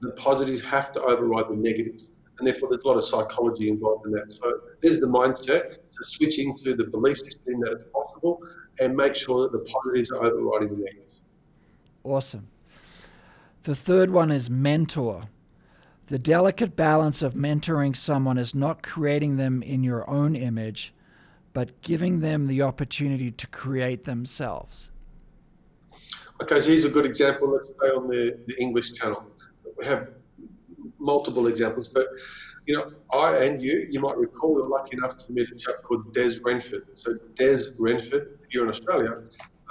[0.00, 4.06] The positives have to override the negatives and therefore there's a lot of psychology involved
[4.06, 4.30] in that.
[4.30, 8.40] So there's the mindset to switch into the belief system that it's possible
[8.80, 11.22] and make sure that the positives are overriding the negatives.
[12.04, 12.48] Awesome.
[13.64, 15.28] The third one is mentor.
[16.08, 20.94] The delicate balance of mentoring someone is not creating them in your own image,
[21.52, 24.88] but giving them the opportunity to create themselves.
[26.40, 27.50] Okay, so here's a good example.
[27.52, 29.22] Let's stay on the, the English channel.
[29.76, 30.08] We have
[30.98, 32.06] multiple examples, but
[32.64, 35.56] you know, I and you, you might recall, we were lucky enough to meet a
[35.56, 36.86] chap called Des Renford.
[36.94, 39.24] So Des Renford, here in Australia,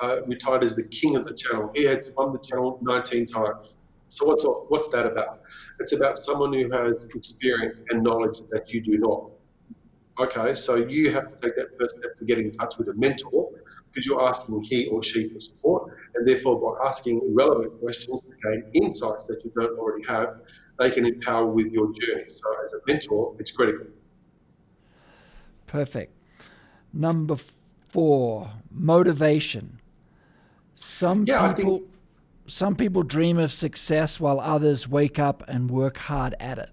[0.03, 1.71] uh, retired as the king of the channel.
[1.73, 3.81] He had won the channel 19 times.
[4.09, 5.41] So what's what's that about?
[5.79, 9.31] It's about someone who has experience and knowledge that you do not.
[10.19, 12.93] Okay, so you have to take that first step to get in touch with a
[12.93, 13.49] mentor
[13.91, 18.29] because you're asking he or she for support, and therefore by asking relevant questions to
[18.43, 20.39] gain insights that you don't already have,
[20.79, 22.27] they can empower with your journey.
[22.27, 23.87] So as a mentor, it's critical.
[25.67, 26.13] Perfect.
[26.93, 27.37] Number
[27.89, 29.79] four, motivation.
[30.75, 31.89] Some yeah, people think...
[32.47, 36.69] some people dream of success while others wake up and work hard at it.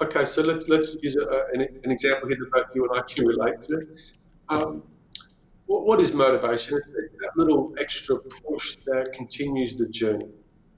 [0.00, 3.02] Okay, so let's let's use a, an, an, example here that both you and I
[3.02, 3.86] can relate to.
[4.48, 4.82] Um,
[5.66, 6.78] what, what is motivation?
[6.78, 10.28] It's, it's that little extra push that continues the journey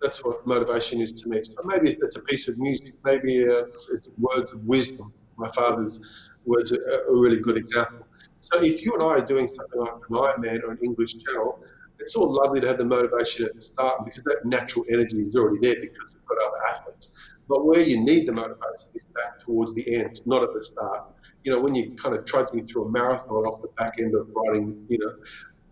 [0.03, 1.41] that's what motivation is to me.
[1.45, 5.13] So maybe it's a piece of music, maybe it's, it's words of wisdom.
[5.37, 8.07] My father's words are a really good example.
[8.41, 11.63] So if you and I are doing something like an Ironman or an English channel,
[12.03, 15.37] it's all lovely to have the motivation at the start because that natural energy is
[15.37, 17.35] already there because we've got other athletes.
[17.49, 21.05] But where you need the motivation is back towards the end, not at the start.
[21.45, 24.29] You know, when you're kind of trudging through a marathon off the back end of
[24.35, 25.13] riding, you know,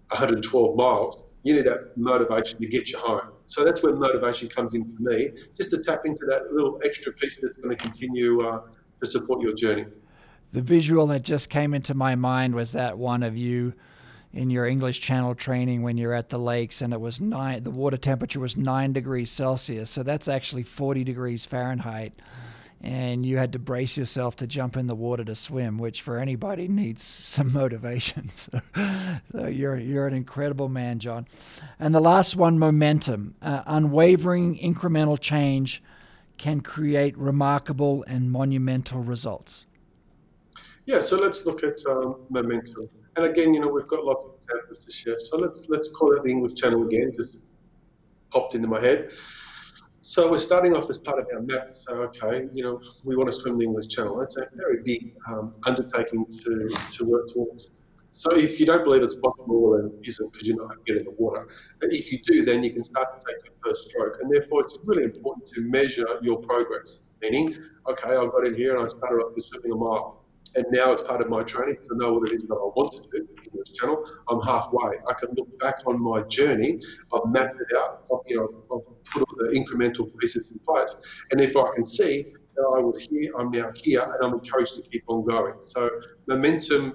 [0.08, 3.32] 112 miles, you need that motivation to get you home.
[3.46, 7.12] So that's where motivation comes in for me, just to tap into that little extra
[7.12, 8.60] piece that's going to continue uh,
[9.02, 9.86] to support your journey.
[10.52, 13.72] The visual that just came into my mind was that one of you
[14.32, 17.70] in your English Channel training when you're at the lakes and it was nine, the
[17.70, 19.90] water temperature was nine degrees Celsius.
[19.90, 22.14] So that's actually 40 degrees Fahrenheit
[22.82, 26.18] and you had to brace yourself to jump in the water to swim, which for
[26.18, 28.30] anybody needs some motivation.
[28.40, 28.60] So,
[29.32, 31.26] so you're you're an incredible man, John.
[31.78, 35.82] And the last one, momentum, uh, unwavering incremental change
[36.38, 39.66] can create remarkable and monumental results.
[40.86, 42.88] Yeah, so let's look at um, momentum.
[43.16, 45.18] And again, you know, we've got lots of examples to share.
[45.18, 47.12] So let's let's call it the English Channel again.
[47.14, 47.38] Just
[48.30, 49.12] popped into my head.
[50.02, 51.74] So we're starting off as part of our map.
[51.74, 54.20] So okay, you know, we want to swim the English Channel.
[54.22, 57.70] It's a very big um, undertaking to, to work towards.
[58.12, 60.96] So if you don't believe it's possible and isn't because you're not going to get
[60.96, 61.46] in the water,
[61.82, 64.18] if you do, then you can start to take your first stroke.
[64.20, 67.04] And therefore, it's really important to measure your progress.
[67.22, 67.56] Meaning,
[67.88, 70.19] okay, I got in here and I started off with swimming a mile.
[70.56, 72.70] And now it's part of my training because I know what it is that I
[72.76, 74.04] want to do in this channel.
[74.28, 74.98] I'm halfway.
[75.08, 76.80] I can look back on my journey.
[77.12, 78.06] I've mapped it out.
[78.12, 80.96] I've, you know, I've put all the incremental pieces in place,
[81.30, 84.76] and if I can see that I was here, I'm now here, and I'm encouraged
[84.76, 85.54] to keep on going.
[85.60, 85.88] So
[86.26, 86.94] momentum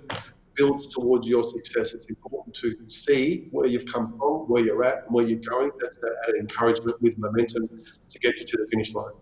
[0.55, 1.93] builds towards your success.
[1.93, 5.71] It's important to see where you've come from, where you're at, and where you're going.
[5.79, 7.69] That's that added encouragement with momentum
[8.09, 9.13] to get you to the finish line.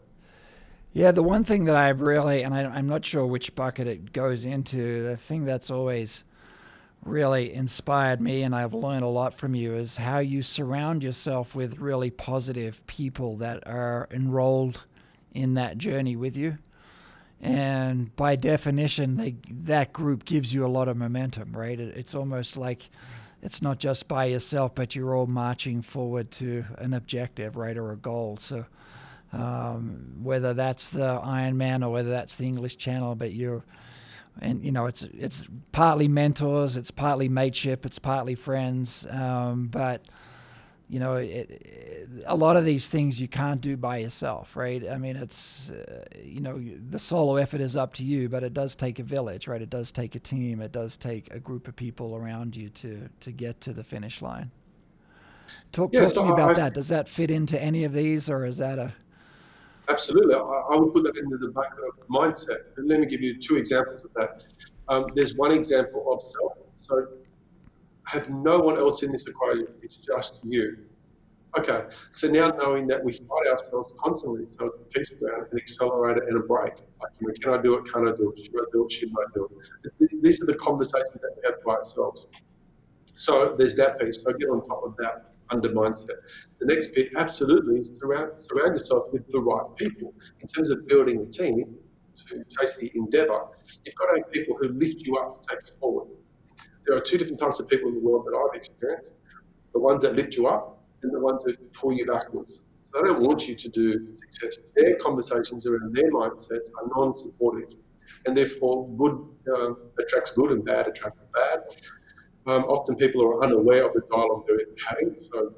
[0.93, 4.13] Yeah, the one thing that I've really, and I, am not sure which bucket it
[4.13, 6.23] goes into, the thing that's always
[7.03, 11.55] really inspired me and I've learned a lot from you is how you surround yourself
[11.55, 14.83] with really positive people that are enrolled
[15.33, 16.59] in that journey with you.
[17.41, 21.77] And by definition, they, that group gives you a lot of momentum, right?
[21.77, 22.89] It, it's almost like
[23.41, 27.91] it's not just by yourself, but you're all marching forward to an objective, right, or
[27.91, 28.37] a goal.
[28.37, 28.65] So,
[29.33, 33.15] um, whether that's the Ironman or whether that's the English Channel.
[33.15, 33.63] But you're,
[34.39, 39.05] and you know, it's it's partly mentors, it's partly mateship, it's partly friends.
[39.09, 40.05] Um, but
[40.89, 44.87] you know, it, it, a lot of these things you can't do by yourself, right?
[44.87, 48.53] I mean, it's uh, you know, the solo effort is up to you, but it
[48.53, 49.61] does take a village, right?
[49.61, 53.09] It does take a team, it does take a group of people around you to
[53.21, 54.51] to get to the finish line.
[55.71, 56.73] Talk, yeah, talk so to me about I, that.
[56.73, 58.93] Does that fit into any of these, or is that a
[59.89, 60.35] Absolutely.
[60.35, 62.77] I, I, would put that into the back of mindset.
[62.77, 64.43] And let me give you two examples of that.
[64.87, 66.53] Um, there's one example of self.
[66.75, 67.07] So
[68.05, 69.67] have no one else in this equation.
[69.81, 70.77] It's just you.
[71.57, 75.45] Okay, so now knowing that we fight ourselves constantly, so it's a piece of ground,
[75.51, 76.77] an accelerator, and a brake.
[76.99, 77.85] Like, you know, can I do it?
[77.85, 78.39] Can I do it?
[78.39, 78.91] Should I do it?
[78.91, 79.49] Should I do
[79.99, 80.23] it?
[80.23, 82.27] These are the conversations that we have by ourselves.
[83.13, 84.23] So there's that piece.
[84.23, 86.17] So get on top of that under mindset.
[86.59, 90.13] The next bit, absolutely, is surround, surround yourself with the right people.
[90.41, 91.75] In terms of building a team
[92.27, 93.41] to chase the endeavor,
[93.85, 96.07] you've got to have people who lift you up and take you forward.
[96.85, 99.13] There are two different types of people in the world that I've experienced
[99.73, 102.63] the ones that lift you up and the ones that pull you backwards.
[102.81, 104.63] So they don't want you to do success.
[104.75, 107.75] Their conversations around their mindsets are non supportive.
[108.25, 111.59] And therefore, good uh, attracts good and bad attracts bad.
[112.45, 115.53] Um, often people are unaware of the dialogue they're having, so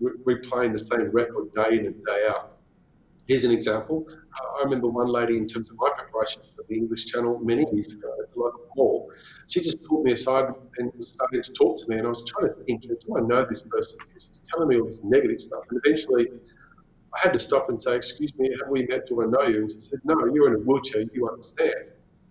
[0.00, 2.58] we're replaying the same record day in and day out.
[3.28, 4.06] Here's an example.
[4.08, 7.66] Uh, I remember one lady, in terms of my preparation for the English Channel many
[7.72, 9.10] years ago at the local mall,
[9.48, 11.96] she just pulled me aside and was starting to talk to me.
[11.96, 13.98] And I was trying to think, do I know this person?
[14.14, 15.64] She's telling me all this negative stuff.
[15.70, 16.28] And eventually,
[17.16, 19.06] I had to stop and say, Excuse me, have we met?
[19.06, 19.62] Do I know you?
[19.62, 21.04] And she said, No, you're in a wheelchair.
[21.12, 21.74] You understand.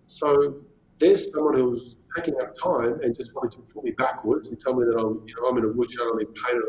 [0.04, 0.56] So
[0.98, 4.74] there's someone who's taking up time and just wanting to pull me backwards and tell
[4.74, 6.60] me that I'm, you know, I'm in a wheelchair, I'm in pain,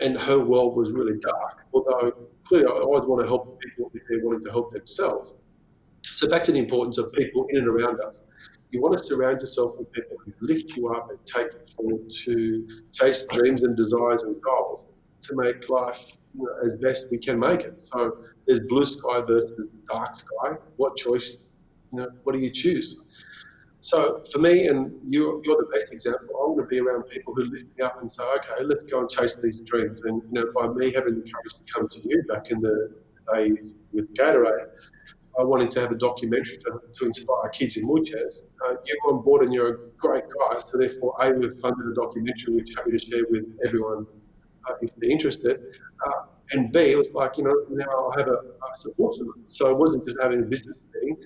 [0.00, 1.66] and her world was really dark.
[1.72, 2.12] Although
[2.44, 5.34] clearly, I always want to help people if they're wanting to help themselves.
[6.02, 8.22] So back to the importance of people in and around us.
[8.70, 12.10] You want to surround yourself with people who lift you up and take you forward
[12.24, 14.84] to chase dreams and desires and goals
[15.22, 17.80] to make life you know, as best we can make it.
[17.80, 20.56] So there's blue sky versus dark sky.
[20.76, 21.38] What choice?
[21.92, 23.02] You know, what do you choose?
[23.80, 27.34] So for me, and you're, you're the best example, I want to be around people
[27.34, 30.02] who lift me up and say, okay, let's go and chase these dreams.
[30.02, 32.98] And you know, by me having the courage to come to you back in the
[33.32, 34.66] days with Gatorade,
[35.38, 38.48] I wanted to have a documentary to, to inspire kids in wheelchairs.
[38.66, 41.94] Uh, you're on board and you're a great guy, so therefore, A, we've funded a
[41.94, 44.06] documentary which I'm happy to share with everyone
[44.68, 45.60] uh, if they're interested.
[46.04, 49.14] Uh, and B, it was like, you know, now I have a, a support.
[49.44, 51.16] So it wasn't just having a business meeting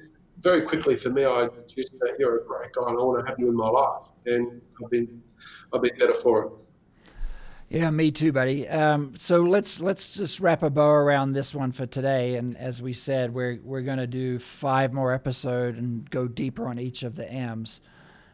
[0.42, 3.30] very quickly for me, I just that you're a great guy and I want to
[3.30, 5.22] have you in my life, and I've been
[5.72, 6.62] I've been better for it.
[7.68, 8.68] Yeah, me too, buddy.
[8.68, 12.36] Um, so let's let's just wrap a bow around this one for today.
[12.36, 16.66] And as we said, we're we're going to do five more episodes and go deeper
[16.66, 17.80] on each of the M's.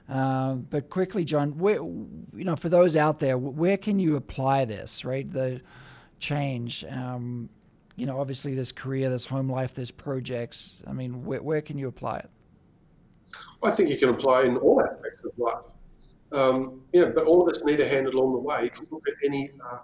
[0.09, 4.64] Uh, but quickly, John, where, you know, for those out there, where can you apply
[4.64, 5.05] this?
[5.05, 5.61] Right, the
[6.18, 6.85] change.
[6.90, 7.49] Um,
[7.98, 10.82] you know, obviously there's career, there's home life, there's projects.
[10.87, 12.30] I mean, where, where can you apply it?
[13.64, 15.64] I think you can apply in all aspects of life.
[16.31, 18.70] Um, know, but all of us need a hand along the way.
[18.73, 19.79] You look at any, uh,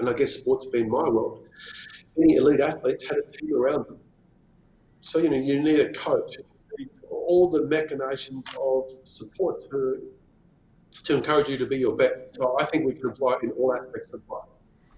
[0.00, 1.46] and I guess sports being my world,
[2.20, 3.98] any elite athletes had a team around them.
[4.98, 6.38] So, you know, you need a coach,
[7.12, 10.02] all the machinations of support to,
[11.04, 12.34] to encourage you to be your best.
[12.34, 14.48] So I think we can apply it in all aspects of life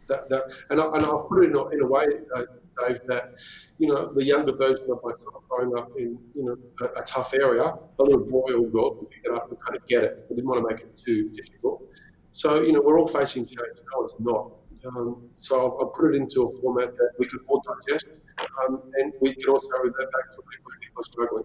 [0.08, 2.42] that, that and, I, and I'll put it in a, in a way, uh,
[2.86, 3.34] Dave, that,
[3.78, 7.34] you know, the younger version of myself growing up in, you know, a, a tough
[7.34, 10.26] area, a little boy or girl can pick it up and kind of get it.
[10.30, 11.82] I didn't want to make it too difficult.
[12.30, 13.78] So, you know, we're all facing change.
[13.92, 14.52] No one's not.
[14.86, 18.22] Um, so I'll, I'll, put it into a format that we can all digest,
[18.64, 21.44] um, and we can also revert back to people if we're struggling.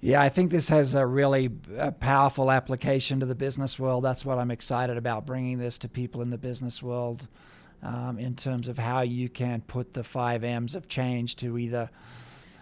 [0.00, 4.04] Yeah, I think this has a really uh, powerful application to the business world.
[4.04, 7.26] That's what I'm excited about bringing this to people in the business world
[7.82, 11.90] um, in terms of how you can put the five M's of change to either,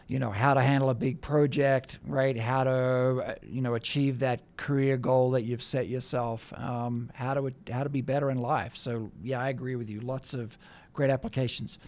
[0.07, 2.39] you know, how to handle a big project, right?
[2.39, 6.53] How to, uh, you know, achieve that career goal that you've set yourself.
[6.57, 8.77] Um, how to how to be better in life.
[8.77, 10.01] So yeah, I agree with you.
[10.01, 10.57] Lots of
[10.93, 11.79] great applications.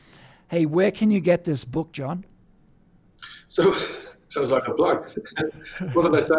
[0.48, 2.24] Hey, where can you get this book, John?
[3.46, 3.72] So
[4.36, 5.08] sounds like a plug.
[5.94, 6.34] what do they say?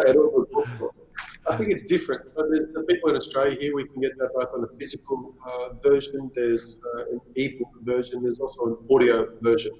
[1.50, 2.24] I think it's different.
[2.34, 5.34] So there's the people in Australia here, we can get that both on a physical
[5.46, 9.72] uh, version, there's uh, an ebook version, there's also an audio version.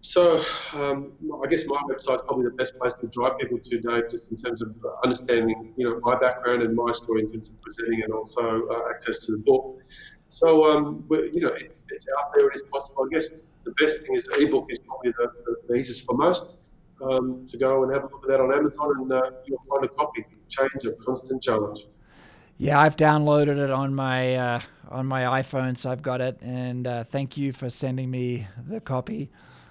[0.00, 0.40] So
[0.72, 1.12] um,
[1.44, 4.30] I guess my website is probably the best place to drive people to today, just
[4.32, 8.02] in terms of understanding, you know, my background and my story in terms of presenting,
[8.02, 9.78] and also uh, access to the book.
[10.26, 12.48] So um, you know, it's, it's, out there.
[12.48, 13.06] It is possible.
[13.06, 16.16] I guess the best thing is the ebook is probably the, the, the easiest for
[16.16, 16.58] most
[17.02, 19.84] um, to go and have a look at that on Amazon, and uh, you'll find
[19.84, 20.24] a copy.
[20.48, 21.86] Change a constant challenge.
[22.58, 26.38] Yeah, I've downloaded it on my uh, on my iPhone, so I've got it.
[26.42, 29.30] And uh, thank you for sending me the copy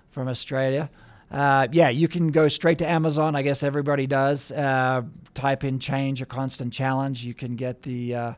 [0.10, 0.90] from Australia.
[1.30, 3.36] Uh, yeah, you can go straight to Amazon.
[3.36, 4.52] I guess everybody does.
[4.52, 5.04] Uh,
[5.34, 8.34] type in "change a constant challenge." You can get the uh,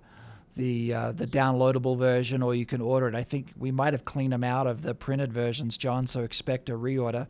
[0.56, 3.16] the uh, the downloadable version, or you can order it.
[3.16, 6.06] I think we might have cleaned them out of the printed versions, John.
[6.06, 7.28] So expect a reorder.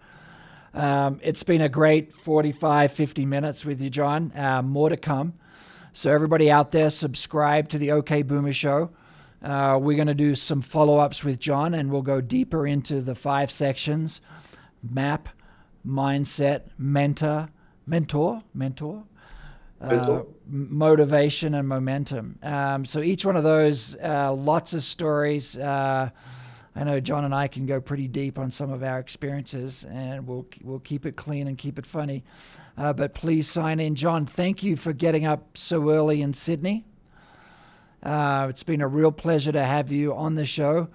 [0.74, 4.32] Um, it's been a great 45, 50 minutes with you, John.
[4.36, 5.34] Uh, more to come.
[5.94, 8.90] So, everybody out there, subscribe to the OK Boomer Show.
[9.44, 13.02] Uh, we're going to do some follow ups with John and we'll go deeper into
[13.02, 14.22] the five sections
[14.82, 15.30] map,
[15.86, 17.50] mindset, mentor,
[17.86, 19.04] mentor, mentor,
[19.82, 22.40] uh, motivation, and momentum.
[22.42, 25.56] Um, so, each one of those, uh, lots of stories.
[25.56, 26.10] Uh,
[26.76, 30.28] I know John and I can go pretty deep on some of our experiences, and
[30.28, 32.24] we'll we'll keep it clean and keep it funny.
[32.78, 34.26] Uh, but please sign in, John.
[34.26, 36.84] Thank you for getting up so early in Sydney.
[38.02, 40.90] Uh, it's been a real pleasure to have you on the show.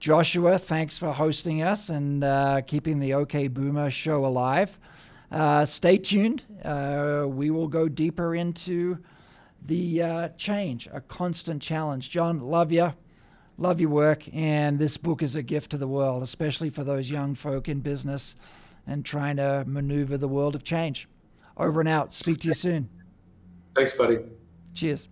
[0.00, 4.80] Joshua, thanks for hosting us and uh, keeping the OK Boomer show alive.
[5.30, 6.42] Uh, stay tuned.
[6.64, 8.98] Uh, we will go deeper into
[9.66, 12.08] the uh, change, a constant challenge.
[12.08, 12.94] John, love you.
[13.60, 17.10] Love your work, and this book is a gift to the world, especially for those
[17.10, 18.34] young folk in business
[18.86, 21.06] and trying to maneuver the world of change.
[21.58, 22.10] Over and out.
[22.14, 22.88] Speak to you soon.
[23.74, 24.20] Thanks, buddy.
[24.72, 25.08] Cheers.